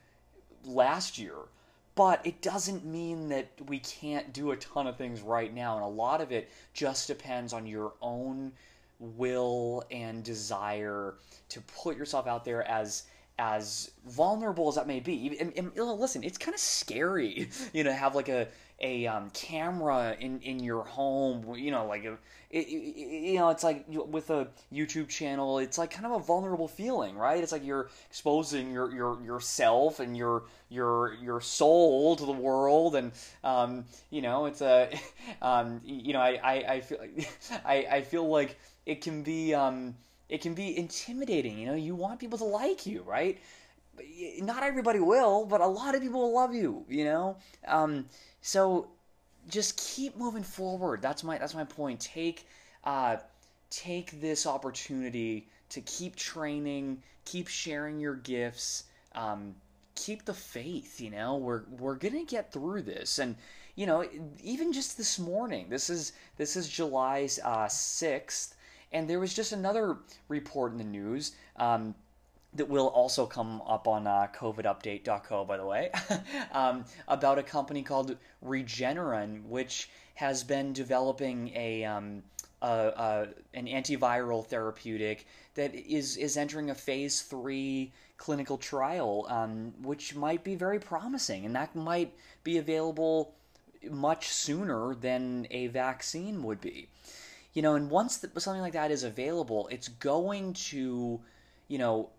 last 0.65 1.17
year. 1.17 1.35
But 1.95 2.25
it 2.25 2.41
doesn't 2.41 2.85
mean 2.85 3.29
that 3.29 3.49
we 3.67 3.79
can't 3.79 4.31
do 4.31 4.51
a 4.51 4.55
ton 4.55 4.87
of 4.87 4.95
things 4.95 5.21
right 5.21 5.53
now. 5.53 5.75
And 5.75 5.83
a 5.83 5.89
lot 5.89 6.21
of 6.21 6.31
it 6.31 6.49
just 6.73 7.07
depends 7.07 7.51
on 7.51 7.67
your 7.67 7.93
own 8.01 8.53
will 8.99 9.83
and 9.91 10.23
desire 10.23 11.15
to 11.49 11.61
put 11.61 11.97
yourself 11.97 12.27
out 12.27 12.45
there 12.45 12.65
as 12.69 13.03
as 13.39 13.89
vulnerable 14.05 14.69
as 14.69 14.75
that 14.75 14.85
may 14.85 14.99
be. 14.99 15.35
And, 15.39 15.51
and, 15.57 15.75
listen, 15.75 16.23
it's 16.23 16.37
kind 16.37 16.53
of 16.53 16.59
scary, 16.59 17.49
you 17.73 17.83
know, 17.83 17.91
have 17.91 18.13
like 18.13 18.29
a 18.29 18.47
a 18.81 19.07
um, 19.07 19.29
camera 19.31 20.15
in 20.19 20.39
in 20.41 20.59
your 20.59 20.83
home, 20.83 21.55
you 21.55 21.71
know, 21.71 21.85
like 21.85 22.03
a, 22.05 22.17
it, 22.49 22.67
you 22.67 23.35
know, 23.35 23.49
it's 23.49 23.63
like 23.63 23.85
with 23.87 24.29
a 24.29 24.47
YouTube 24.73 25.07
channel, 25.07 25.59
it's 25.59 25.77
like 25.77 25.91
kind 25.91 26.05
of 26.05 26.13
a 26.13 26.19
vulnerable 26.19 26.67
feeling, 26.67 27.15
right? 27.15 27.41
It's 27.41 27.51
like 27.51 27.63
you're 27.65 27.89
exposing 28.09 28.71
your 28.71 28.93
your 28.93 29.21
yourself 29.23 29.99
and 29.99 30.17
your 30.17 30.43
your 30.69 31.13
your 31.21 31.41
soul 31.41 32.15
to 32.15 32.25
the 32.25 32.31
world, 32.31 32.95
and 32.95 33.11
um, 33.43 33.85
you 34.09 34.21
know, 34.21 34.45
it's 34.45 34.61
a, 34.61 34.89
um, 35.41 35.81
you 35.85 36.13
know, 36.13 36.19
I 36.21 36.39
I, 36.43 36.53
I 36.73 36.81
feel 36.81 36.99
I 37.65 37.85
I 37.89 38.01
feel 38.01 38.27
like 38.27 38.59
it 38.85 39.01
can 39.01 39.23
be 39.23 39.53
um 39.53 39.95
it 40.29 40.41
can 40.41 40.53
be 40.53 40.77
intimidating. 40.77 41.57
You 41.57 41.67
know, 41.67 41.75
you 41.75 41.95
want 41.95 42.19
people 42.19 42.37
to 42.39 42.45
like 42.45 42.85
you, 42.85 43.03
right? 43.03 43.39
Not 44.41 44.63
everybody 44.63 44.99
will, 44.99 45.45
but 45.45 45.61
a 45.61 45.67
lot 45.67 45.95
of 45.95 46.01
people 46.01 46.21
will 46.21 46.33
love 46.33 46.53
you. 46.53 46.85
You 46.89 47.05
know, 47.05 47.37
um, 47.67 48.05
so 48.41 48.89
just 49.49 49.77
keep 49.77 50.17
moving 50.17 50.43
forward. 50.43 51.01
That's 51.01 51.23
my 51.23 51.37
that's 51.37 51.53
my 51.53 51.63
point. 51.63 51.99
Take 51.99 52.47
uh, 52.83 53.17
take 53.69 54.21
this 54.21 54.45
opportunity 54.45 55.47
to 55.69 55.81
keep 55.81 56.15
training, 56.15 57.01
keep 57.25 57.47
sharing 57.47 57.99
your 57.99 58.15
gifts, 58.15 58.85
um, 59.15 59.55
keep 59.95 60.25
the 60.25 60.33
faith. 60.33 60.99
You 60.99 61.11
know, 61.11 61.37
we're 61.37 61.63
we're 61.79 61.95
gonna 61.95 62.25
get 62.25 62.51
through 62.51 62.83
this, 62.83 63.19
and 63.19 63.35
you 63.75 63.85
know, 63.85 64.05
even 64.43 64.73
just 64.73 64.97
this 64.97 65.17
morning, 65.17 65.67
this 65.69 65.89
is 65.89 66.13
this 66.37 66.55
is 66.55 66.67
July 66.67 67.27
uh, 67.43 67.67
sixth. 67.67 68.55
And 68.93 69.09
there 69.09 69.21
was 69.21 69.33
just 69.33 69.53
another 69.53 69.99
report 70.27 70.73
in 70.73 70.77
the 70.77 70.83
news 70.83 71.31
um, 71.55 71.95
that 72.53 72.67
will 72.67 72.87
also 72.87 73.25
come 73.25 73.61
up 73.65 73.87
on 73.87 74.07
uh, 74.07 74.27
covidupdate.co, 74.35 75.45
by 75.45 75.57
the 75.57 75.65
way, 75.65 75.91
um, 76.51 76.83
about 77.07 77.39
a 77.39 77.43
company 77.43 77.81
called 77.81 78.17
Regeneron, 78.45 79.45
which 79.45 79.89
has 80.15 80.43
been 80.43 80.73
developing 80.73 81.51
a, 81.55 81.85
um, 81.85 82.23
a, 82.61 82.67
a, 82.67 83.27
an 83.53 83.67
antiviral 83.67 84.45
therapeutic 84.45 85.25
that 85.55 85.73
is, 85.73 86.17
is 86.17 86.35
entering 86.35 86.69
a 86.69 86.75
phase 86.75 87.21
three 87.21 87.91
clinical 88.17 88.57
trial, 88.57 89.25
um, 89.29 89.73
which 89.81 90.15
might 90.15 90.43
be 90.43 90.55
very 90.55 90.79
promising, 90.79 91.45
and 91.45 91.55
that 91.55 91.75
might 91.75 92.13
be 92.43 92.57
available 92.57 93.33
much 93.89 94.27
sooner 94.29 94.93
than 94.93 95.47
a 95.49 95.67
vaccine 95.67 96.43
would 96.43 96.61
be. 96.61 96.87
You 97.53 97.61
know, 97.61 97.75
and 97.75 97.89
once 97.89 98.17
the, 98.17 98.39
something 98.39 98.61
like 98.61 98.73
that 98.73 98.91
is 98.91 99.03
available, 99.03 99.67
it's 99.71 99.87
going 99.87 100.53
to, 100.53 101.19
you 101.67 101.77
know, 101.77 102.09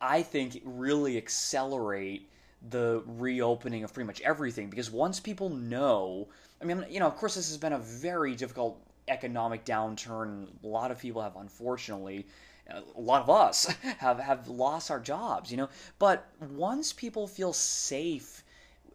I 0.00 0.22
think 0.22 0.60
really 0.64 1.16
accelerate 1.16 2.30
the 2.68 3.02
reopening 3.06 3.84
of 3.84 3.92
pretty 3.92 4.06
much 4.06 4.20
everything 4.20 4.68
because 4.68 4.90
once 4.90 5.20
people 5.20 5.48
know, 5.48 6.28
I 6.60 6.64
mean, 6.64 6.84
you 6.90 7.00
know, 7.00 7.06
of 7.06 7.16
course, 7.16 7.34
this 7.34 7.48
has 7.48 7.56
been 7.58 7.72
a 7.72 7.78
very 7.78 8.34
difficult 8.34 8.80
economic 9.08 9.64
downturn. 9.64 10.48
A 10.62 10.66
lot 10.66 10.90
of 10.90 10.98
people 10.98 11.22
have, 11.22 11.36
unfortunately, 11.36 12.26
a 12.68 13.00
lot 13.00 13.22
of 13.22 13.30
us 13.30 13.66
have 13.98 14.18
have 14.18 14.48
lost 14.48 14.90
our 14.90 15.00
jobs, 15.00 15.50
you 15.50 15.56
know. 15.56 15.68
But 15.98 16.26
once 16.40 16.92
people 16.92 17.26
feel 17.26 17.52
safe, 17.52 18.44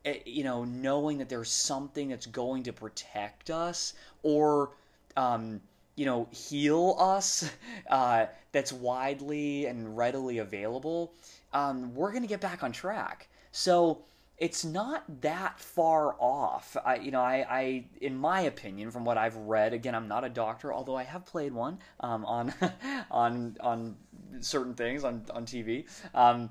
eh, 0.05 0.19
you 0.25 0.43
know, 0.43 0.63
knowing 0.63 1.17
that 1.19 1.29
there's 1.29 1.51
something 1.51 2.09
that's 2.09 2.25
going 2.25 2.63
to 2.63 2.73
protect 2.73 3.49
us 3.49 3.93
or 4.23 4.71
um, 5.17 5.61
you 5.95 6.05
know, 6.05 6.27
heal 6.31 6.95
us 6.99 7.49
uh, 7.89 8.25
that's 8.51 8.71
widely 8.73 9.65
and 9.65 9.97
readily 9.97 10.39
available, 10.39 11.13
um, 11.53 11.93
we're 11.93 12.11
going 12.11 12.23
to 12.23 12.27
get 12.27 12.41
back 12.41 12.63
on 12.63 12.71
track. 12.71 13.27
So 13.51 14.03
it's 14.37 14.65
not 14.65 15.03
that 15.21 15.59
far 15.59 16.15
off. 16.19 16.75
I, 16.85 16.95
you 16.97 17.11
know, 17.11 17.21
I, 17.21 17.45
I, 17.49 17.85
in 18.01 18.17
my 18.17 18.41
opinion, 18.41 18.91
from 18.91 19.05
what 19.05 19.17
I've 19.17 19.37
read, 19.37 19.73
again, 19.73 19.95
I'm 19.95 20.07
not 20.09 20.25
a 20.25 20.29
doctor, 20.29 20.73
although 20.73 20.97
I 20.97 21.03
have 21.03 21.25
played 21.25 21.53
one 21.53 21.79
um, 22.01 22.25
on, 22.25 22.53
on, 23.11 23.55
on 23.61 23.95
certain 24.41 24.73
things 24.73 25.03
on 25.03 25.23
on 25.33 25.45
TV. 25.45 25.85
Um, 26.13 26.49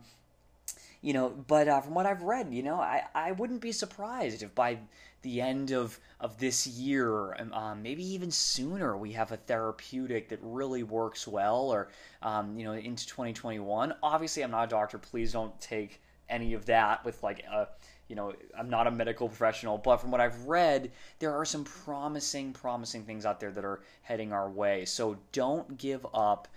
you 1.02 1.12
know, 1.12 1.28
but 1.28 1.68
uh, 1.68 1.82
from 1.82 1.92
what 1.92 2.06
I've 2.06 2.22
read, 2.22 2.52
you 2.52 2.62
know, 2.62 2.76
I, 2.76 3.02
I 3.14 3.32
wouldn't 3.32 3.60
be 3.60 3.72
surprised 3.72 4.42
if 4.42 4.54
by 4.54 4.78
the 5.24 5.40
end 5.40 5.72
of, 5.72 5.98
of 6.20 6.38
this 6.38 6.66
year, 6.66 7.34
um, 7.34 7.52
um, 7.52 7.82
maybe 7.82 8.04
even 8.04 8.30
sooner, 8.30 8.96
we 8.96 9.12
have 9.12 9.32
a 9.32 9.36
therapeutic 9.36 10.28
that 10.28 10.38
really 10.42 10.84
works 10.84 11.26
well, 11.26 11.72
or 11.72 11.88
um, 12.22 12.56
you 12.56 12.64
know, 12.64 12.74
into 12.74 13.06
2021. 13.06 13.94
Obviously, 14.02 14.44
I'm 14.44 14.52
not 14.52 14.64
a 14.64 14.68
doctor. 14.68 14.98
Please 14.98 15.32
don't 15.32 15.58
take 15.60 16.00
any 16.28 16.54
of 16.54 16.66
that 16.66 17.04
with 17.04 17.22
like 17.22 17.40
a 17.40 17.68
you 18.08 18.16
know, 18.16 18.34
I'm 18.56 18.68
not 18.68 18.86
a 18.86 18.90
medical 18.90 19.28
professional, 19.28 19.78
but 19.78 19.96
from 19.96 20.10
what 20.10 20.20
I've 20.20 20.44
read, 20.44 20.92
there 21.20 21.34
are 21.34 21.44
some 21.46 21.64
promising, 21.64 22.52
promising 22.52 23.04
things 23.04 23.24
out 23.24 23.40
there 23.40 23.50
that 23.50 23.64
are 23.64 23.80
heading 24.02 24.30
our 24.32 24.50
way. 24.50 24.84
So 24.84 25.16
don't 25.32 25.78
give 25.78 26.06
up. 26.12 26.48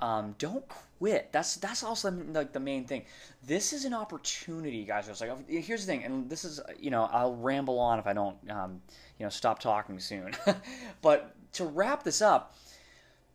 Um, 0.00 0.34
don't 0.38 0.64
quit. 0.98 1.32
That's 1.32 1.56
that's 1.56 1.82
also 1.82 2.10
like 2.10 2.52
the 2.52 2.60
main 2.60 2.84
thing. 2.84 3.04
This 3.46 3.72
is 3.72 3.84
an 3.84 3.94
opportunity, 3.94 4.84
guys. 4.84 5.08
It's 5.08 5.20
like 5.20 5.48
here's 5.48 5.86
the 5.86 5.92
thing, 5.92 6.04
and 6.04 6.28
this 6.28 6.44
is 6.44 6.60
you 6.78 6.90
know 6.90 7.08
I'll 7.10 7.34
ramble 7.34 7.78
on 7.78 7.98
if 7.98 8.06
I 8.06 8.12
don't 8.12 8.36
um, 8.50 8.82
you 9.18 9.24
know 9.24 9.30
stop 9.30 9.58
talking 9.58 9.98
soon. 9.98 10.34
but 11.02 11.34
to 11.54 11.64
wrap 11.64 12.02
this 12.02 12.20
up, 12.20 12.56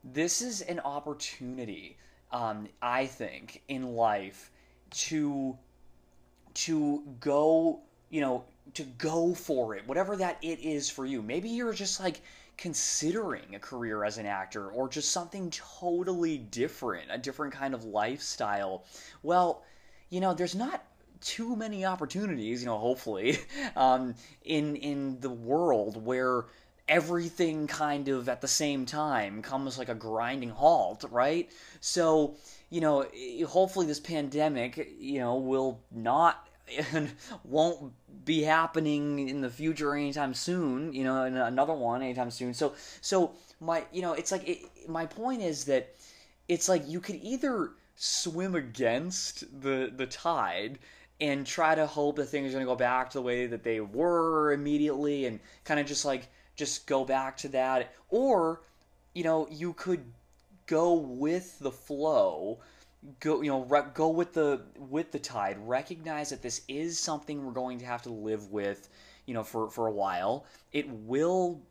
this 0.03 0.41
is 0.41 0.61
an 0.61 0.79
opportunity. 0.81 1.97
Um, 2.31 2.67
I 2.81 3.07
think 3.07 3.63
in 3.67 3.95
life 3.95 4.51
to 4.91 5.57
to 6.53 7.03
go 7.19 7.81
you 8.09 8.21
know 8.21 8.43
to 8.75 8.83
go 8.83 9.33
for 9.33 9.75
it, 9.75 9.87
whatever 9.87 10.15
that 10.17 10.37
it 10.43 10.59
is 10.59 10.89
for 10.89 11.05
you. 11.05 11.23
Maybe 11.23 11.49
you're 11.49 11.73
just 11.73 11.99
like 11.99 12.21
considering 12.61 13.55
a 13.55 13.59
career 13.59 14.05
as 14.05 14.19
an 14.19 14.27
actor 14.27 14.69
or 14.69 14.87
just 14.87 15.11
something 15.11 15.49
totally 15.49 16.37
different, 16.37 17.07
a 17.09 17.17
different 17.17 17.51
kind 17.51 17.73
of 17.73 17.85
lifestyle, 17.85 18.85
well, 19.23 19.63
you 20.11 20.19
know, 20.19 20.35
there's 20.35 20.53
not 20.53 20.83
too 21.21 21.55
many 21.55 21.85
opportunities, 21.85 22.61
you 22.61 22.67
know, 22.67 22.77
hopefully, 22.77 23.39
um, 23.75 24.13
in 24.43 24.75
in 24.75 25.19
the 25.21 25.29
world 25.29 26.05
where 26.05 26.45
everything 26.87 27.65
kind 27.65 28.09
of 28.09 28.29
at 28.29 28.41
the 28.41 28.47
same 28.47 28.85
time 28.85 29.41
comes 29.41 29.79
like 29.79 29.89
a 29.89 29.95
grinding 29.95 30.49
halt, 30.51 31.03
right? 31.09 31.51
So, 31.79 32.35
you 32.69 32.79
know, 32.79 33.07
hopefully 33.47 33.87
this 33.87 33.99
pandemic, 33.99 34.95
you 34.99 35.19
know, 35.19 35.37
will 35.37 35.81
not 35.89 36.47
won't 37.43 37.93
be 38.25 38.43
happening 38.43 39.29
in 39.29 39.41
the 39.41 39.49
future 39.49 39.95
anytime 39.95 40.33
soon. 40.33 40.93
You 40.93 41.03
know, 41.03 41.23
another 41.23 41.73
one 41.73 42.01
anytime 42.01 42.31
soon. 42.31 42.53
So, 42.53 42.73
so 43.01 43.31
my, 43.59 43.83
you 43.91 44.01
know, 44.01 44.13
it's 44.13 44.31
like 44.31 44.47
it, 44.47 44.59
my 44.87 45.05
point 45.05 45.41
is 45.41 45.65
that 45.65 45.95
it's 46.47 46.67
like 46.69 46.87
you 46.87 46.99
could 46.99 47.19
either 47.21 47.71
swim 47.95 48.55
against 48.55 49.61
the 49.61 49.91
the 49.95 50.07
tide 50.07 50.79
and 51.19 51.45
try 51.45 51.75
to 51.75 51.85
hope 51.85 52.15
that 52.15 52.25
things 52.25 52.49
are 52.49 52.53
going 52.53 52.65
to 52.65 52.71
go 52.71 52.75
back 52.75 53.11
to 53.11 53.19
the 53.19 53.21
way 53.21 53.45
that 53.45 53.63
they 53.63 53.79
were 53.79 54.53
immediately 54.53 55.27
and 55.27 55.39
kind 55.63 55.79
of 55.79 55.85
just 55.85 56.03
like 56.03 56.27
just 56.55 56.87
go 56.87 57.05
back 57.05 57.37
to 57.37 57.47
that 57.47 57.93
or 58.09 58.61
you 59.13 59.23
know 59.23 59.47
you 59.51 59.73
could 59.73 60.03
go 60.65 60.93
with 60.93 61.59
the 61.59 61.71
flow 61.71 62.59
go 63.19 63.41
you 63.41 63.49
know 63.49 63.63
re- 63.63 63.83
go 63.93 64.09
with 64.09 64.33
the 64.33 64.61
with 64.77 65.11
the 65.11 65.19
tide. 65.19 65.57
Recognize 65.59 66.29
that 66.29 66.41
this 66.41 66.61
is 66.67 66.99
something 66.99 67.45
we're 67.45 67.51
going 67.51 67.79
to 67.79 67.85
have 67.85 68.03
to 68.03 68.09
live 68.11 68.51
with 68.51 68.89
you 69.25 69.33
know 69.33 69.43
for 69.43 69.69
for 69.69 69.87
a 69.87 69.91
while. 69.91 70.45
It 70.71 70.89
will 70.89 71.61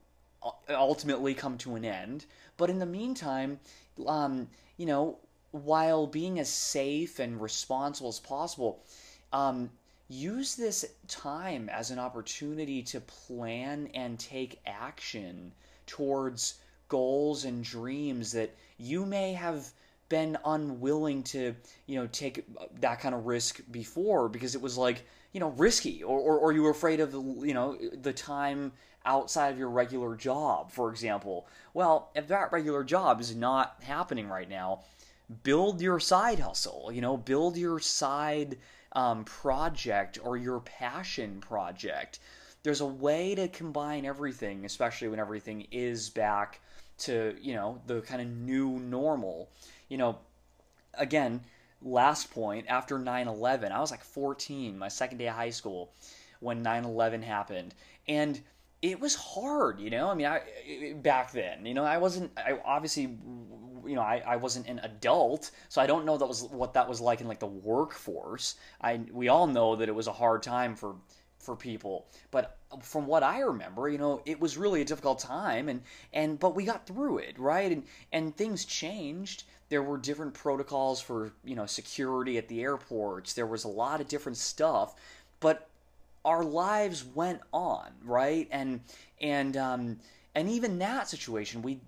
ultimately 0.68 1.34
come 1.34 1.58
to 1.58 1.74
an 1.74 1.84
end. 1.84 2.26
But 2.56 2.70
in 2.70 2.78
the 2.78 2.86
meantime 2.86 3.60
um 4.06 4.48
you 4.76 4.86
know 4.86 5.18
while 5.52 6.06
being 6.06 6.38
as 6.38 6.48
safe 6.48 7.18
and 7.18 7.40
responsible 7.40 8.08
as 8.08 8.20
possible 8.20 8.84
um 9.32 9.70
use 10.08 10.56
this 10.56 10.84
time 11.06 11.68
as 11.68 11.90
an 11.90 11.98
opportunity 11.98 12.82
to 12.82 13.00
plan 13.00 13.88
and 13.94 14.18
take 14.18 14.60
action 14.66 15.52
towards 15.86 16.60
goals 16.88 17.44
and 17.44 17.62
dreams 17.62 18.32
that 18.32 18.54
you 18.76 19.06
may 19.06 19.32
have 19.32 19.72
been 20.10 20.36
unwilling 20.44 21.22
to, 21.22 21.54
you 21.86 21.96
know, 21.98 22.06
take 22.12 22.44
that 22.80 23.00
kind 23.00 23.14
of 23.14 23.24
risk 23.24 23.62
before 23.70 24.28
because 24.28 24.54
it 24.54 24.60
was 24.60 24.76
like, 24.76 25.06
you 25.32 25.40
know, 25.40 25.50
risky 25.50 26.02
or, 26.02 26.20
or, 26.20 26.38
or 26.38 26.52
you 26.52 26.62
were 26.62 26.70
afraid 26.70 27.00
of, 27.00 27.14
you 27.14 27.54
know, 27.54 27.78
the 28.02 28.12
time 28.12 28.72
outside 29.06 29.48
of 29.48 29.58
your 29.58 29.70
regular 29.70 30.14
job, 30.14 30.70
for 30.70 30.90
example. 30.90 31.46
Well, 31.72 32.10
if 32.14 32.28
that 32.28 32.52
regular 32.52 32.84
job 32.84 33.20
is 33.20 33.34
not 33.34 33.76
happening 33.82 34.28
right 34.28 34.50
now, 34.50 34.80
build 35.42 35.80
your 35.80 36.00
side 36.00 36.40
hustle, 36.40 36.90
you 36.92 37.00
know, 37.00 37.16
build 37.16 37.56
your 37.56 37.78
side 37.78 38.58
um, 38.92 39.24
project 39.24 40.18
or 40.22 40.36
your 40.36 40.60
passion 40.60 41.40
project. 41.40 42.18
There's 42.62 42.80
a 42.80 42.86
way 42.86 43.34
to 43.36 43.48
combine 43.48 44.04
everything, 44.04 44.64
especially 44.64 45.08
when 45.08 45.20
everything 45.20 45.66
is 45.70 46.10
back 46.10 46.60
to, 47.00 47.36
you 47.40 47.54
know, 47.54 47.80
the 47.86 48.00
kind 48.00 48.20
of 48.20 48.28
new 48.28 48.78
normal. 48.78 49.50
You 49.88 49.98
know, 49.98 50.18
again, 50.94 51.42
last 51.82 52.30
point, 52.30 52.66
after 52.68 52.98
9 52.98 53.28
11, 53.28 53.72
I 53.72 53.80
was 53.80 53.90
like 53.90 54.04
14, 54.04 54.78
my 54.78 54.88
second 54.88 55.18
day 55.18 55.28
of 55.28 55.34
high 55.34 55.50
school, 55.50 55.92
when 56.40 56.62
9 56.62 56.84
11 56.84 57.22
happened. 57.22 57.74
And 58.08 58.40
it 58.82 58.98
was 58.98 59.14
hard, 59.14 59.80
you 59.80 59.90
know. 59.90 60.08
I 60.08 60.14
mean, 60.14 60.26
I 60.26 60.94
back 60.94 61.32
then, 61.32 61.66
you 61.66 61.74
know, 61.74 61.84
I 61.84 61.98
wasn't. 61.98 62.30
I 62.38 62.58
obviously, 62.64 63.02
you 63.02 63.94
know, 63.94 64.00
I, 64.00 64.22
I 64.26 64.36
wasn't 64.36 64.68
an 64.68 64.80
adult, 64.82 65.50
so 65.68 65.82
I 65.82 65.86
don't 65.86 66.06
know 66.06 66.16
that 66.16 66.26
was 66.26 66.44
what 66.44 66.72
that 66.74 66.88
was 66.88 67.00
like 67.00 67.20
in 67.20 67.28
like 67.28 67.40
the 67.40 67.46
workforce. 67.46 68.56
I 68.80 69.00
we 69.12 69.28
all 69.28 69.46
know 69.46 69.76
that 69.76 69.88
it 69.88 69.94
was 69.94 70.06
a 70.06 70.12
hard 70.12 70.42
time 70.42 70.76
for 70.76 70.96
for 71.38 71.56
people, 71.56 72.06
but 72.30 72.56
from 72.82 73.06
what 73.06 73.22
I 73.22 73.40
remember, 73.40 73.88
you 73.88 73.98
know, 73.98 74.22
it 74.24 74.40
was 74.40 74.56
really 74.56 74.80
a 74.80 74.84
difficult 74.84 75.18
time, 75.18 75.68
and 75.68 75.82
and 76.12 76.38
but 76.38 76.54
we 76.54 76.64
got 76.64 76.86
through 76.86 77.18
it, 77.18 77.38
right? 77.38 77.70
And 77.72 77.84
and 78.12 78.36
things 78.36 78.64
changed. 78.64 79.44
There 79.68 79.82
were 79.82 79.98
different 79.98 80.34
protocols 80.34 81.00
for 81.00 81.32
you 81.44 81.56
know 81.56 81.66
security 81.66 82.38
at 82.38 82.48
the 82.48 82.62
airports. 82.62 83.32
There 83.32 83.46
was 83.46 83.64
a 83.64 83.68
lot 83.68 84.00
of 84.00 84.08
different 84.08 84.38
stuff, 84.38 84.94
but 85.40 85.68
our 86.24 86.44
lives 86.44 87.04
went 87.04 87.40
on, 87.52 87.90
right? 88.04 88.48
And 88.50 88.80
and 89.20 89.56
um, 89.56 89.98
and 90.34 90.48
even 90.48 90.78
that 90.78 91.08
situation, 91.08 91.62
we 91.62 91.80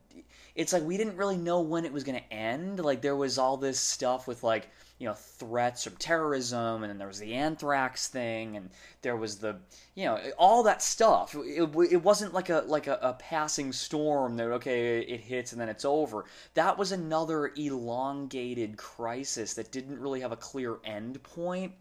it's 0.54 0.72
like 0.72 0.82
we 0.82 0.96
didn't 0.96 1.16
really 1.16 1.36
know 1.36 1.60
when 1.60 1.84
it 1.84 1.92
was 1.92 2.04
going 2.04 2.18
to 2.18 2.32
end. 2.32 2.80
Like 2.80 3.02
there 3.02 3.16
was 3.16 3.38
all 3.38 3.56
this 3.56 3.78
stuff 3.78 4.26
with 4.26 4.42
like 4.42 4.68
you 5.02 5.08
know 5.08 5.14
threats 5.14 5.82
from 5.82 5.96
terrorism, 5.96 6.84
and 6.84 6.90
then 6.90 6.98
there 6.98 7.08
was 7.08 7.18
the 7.18 7.34
anthrax 7.34 8.06
thing, 8.06 8.56
and 8.56 8.70
there 9.02 9.16
was 9.16 9.38
the 9.38 9.56
you 9.96 10.04
know 10.04 10.16
all 10.38 10.62
that 10.62 10.80
stuff. 10.80 11.34
It, 11.34 11.68
it 11.90 12.02
wasn't 12.04 12.32
like 12.32 12.50
a 12.50 12.62
like 12.68 12.86
a, 12.86 13.00
a 13.02 13.14
passing 13.14 13.72
storm 13.72 14.36
that 14.36 14.46
okay 14.52 15.00
it 15.00 15.20
hits 15.20 15.50
and 15.50 15.60
then 15.60 15.68
it's 15.68 15.84
over. 15.84 16.26
That 16.54 16.78
was 16.78 16.92
another 16.92 17.52
elongated 17.56 18.76
crisis 18.76 19.54
that 19.54 19.72
didn't 19.72 19.98
really 19.98 20.20
have 20.20 20.30
a 20.30 20.36
clear 20.36 20.78
end 20.84 21.20
point 21.24 21.72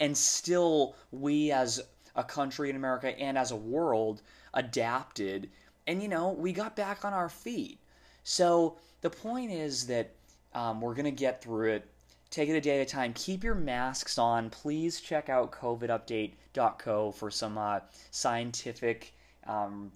and 0.00 0.16
still 0.16 0.96
we 1.12 1.52
as 1.52 1.80
a 2.16 2.24
country 2.24 2.68
in 2.68 2.74
America 2.74 3.16
and 3.16 3.38
as 3.38 3.52
a 3.52 3.56
world 3.56 4.22
adapted 4.54 5.48
and 5.86 6.02
you 6.02 6.08
know 6.08 6.30
we 6.30 6.52
got 6.52 6.74
back 6.74 7.04
on 7.04 7.12
our 7.12 7.28
feet 7.28 7.78
so 8.24 8.76
the 9.02 9.10
point 9.10 9.52
is 9.52 9.86
that 9.86 10.10
um, 10.52 10.80
we're 10.80 10.94
going 10.94 11.04
to 11.04 11.10
get 11.10 11.40
through 11.40 11.70
it 11.70 11.88
take 12.30 12.48
it 12.48 12.54
a 12.54 12.60
day 12.60 12.80
at 12.80 12.86
a 12.86 12.90
time 12.90 13.12
keep 13.12 13.44
your 13.44 13.54
masks 13.54 14.18
on 14.18 14.50
please 14.50 15.00
check 15.00 15.28
out 15.28 15.52
covidupdate.co 15.52 17.12
for 17.12 17.30
some 17.30 17.58
uh, 17.58 17.80
scientific 18.10 19.14
um, 19.46 19.90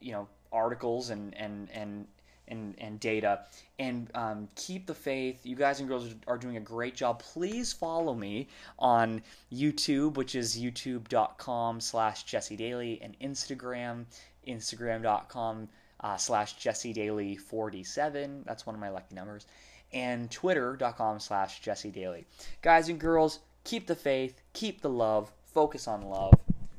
you 0.00 0.12
know 0.12 0.28
articles 0.52 1.10
and 1.10 1.34
and 1.36 1.68
and 1.72 2.06
and, 2.48 2.74
and 2.78 3.00
data 3.00 3.40
and 3.78 4.10
um, 4.14 4.48
keep 4.54 4.86
the 4.86 4.94
faith. 4.94 5.44
You 5.44 5.56
guys 5.56 5.80
and 5.80 5.88
girls 5.88 6.14
are 6.26 6.38
doing 6.38 6.56
a 6.56 6.60
great 6.60 6.94
job. 6.94 7.18
Please 7.18 7.72
follow 7.72 8.14
me 8.14 8.48
on 8.78 9.22
YouTube, 9.52 10.14
which 10.14 10.34
is 10.34 10.56
youtube.com 10.56 11.80
slash 11.80 12.24
Jesse 12.24 12.56
Daley, 12.56 13.00
and 13.02 13.18
Instagram, 13.20 14.04
instagram.com 14.46 15.68
uh, 16.00 16.16
slash 16.16 16.54
Jesse 16.54 16.92
Daley 16.92 17.36
47. 17.36 18.44
That's 18.46 18.64
one 18.64 18.74
of 18.74 18.80
my 18.80 18.90
lucky 18.90 19.14
numbers. 19.14 19.46
And 19.92 20.30
twitter.com 20.30 21.20
slash 21.20 21.60
Jesse 21.60 21.90
Daley. 21.90 22.26
Guys 22.62 22.88
and 22.88 22.98
girls, 22.98 23.40
keep 23.64 23.86
the 23.86 23.94
faith, 23.94 24.40
keep 24.52 24.82
the 24.82 24.90
love, 24.90 25.32
focus 25.44 25.88
on 25.88 26.02
love. 26.02 26.34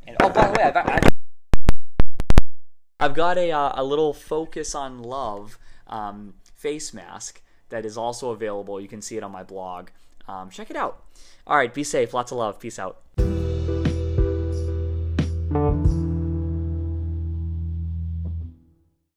And 0.06 0.18
oh, 0.22 0.30
by 0.30 0.48
the 0.48 0.54
way, 0.54 0.64
I've, 0.64 0.78
I've 0.78 1.04
I've 3.00 3.14
got 3.14 3.38
a, 3.38 3.52
uh, 3.52 3.74
a 3.76 3.84
little 3.84 4.14
focus 4.14 4.74
on 4.74 5.04
love 5.04 5.60
um, 5.88 6.34
face 6.56 6.94
mask 6.94 7.42
that 7.70 7.86
is 7.86 7.98
also 7.98 8.32
available. 8.32 8.82
You 8.82 8.88
can 8.88 9.02
see 9.02 9.18
it 9.18 9.24
on 9.24 9.32
my 9.32 9.44
blog. 9.44 9.90
Um, 10.28 10.50
check 10.50 10.70
it 10.70 10.76
out. 10.76 11.04
All 11.46 11.58
right, 11.58 11.74
be 11.74 11.84
safe. 11.84 12.14
Lots 12.14 12.32
of 12.32 12.38
love. 12.40 12.60
Peace 12.60 12.80
out. 12.80 13.02